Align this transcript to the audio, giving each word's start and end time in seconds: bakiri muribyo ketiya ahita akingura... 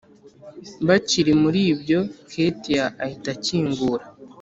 bakiri 0.87 1.31
muribyo 1.41 1.99
ketiya 2.31 2.85
ahita 3.03 3.29
akingura... 3.35 4.03